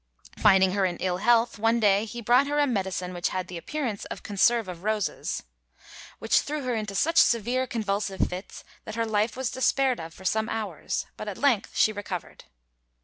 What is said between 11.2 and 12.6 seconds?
at length she recovered."